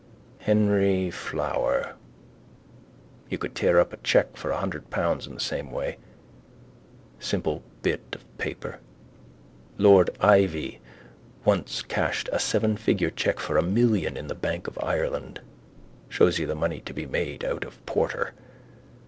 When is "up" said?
3.79-3.93